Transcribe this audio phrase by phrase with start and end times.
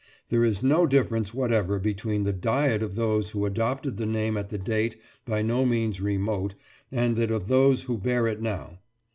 [0.29, 4.49] There is no difference whatever between the diet of those who adopted the name at
[4.49, 6.55] the date by no means remote
[6.91, 8.79] and that of those who bear it now.